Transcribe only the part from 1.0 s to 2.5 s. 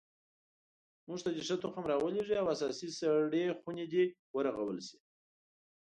موږ ته دې ښه تخم را ولیږي او